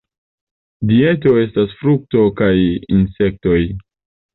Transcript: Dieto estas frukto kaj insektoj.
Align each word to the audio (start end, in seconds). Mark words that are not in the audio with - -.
Dieto 0.93 1.35
estas 1.43 1.77
frukto 1.85 2.27
kaj 2.43 2.53
insektoj. 3.01 3.65